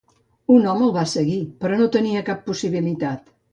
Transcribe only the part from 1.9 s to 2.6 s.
tenia cap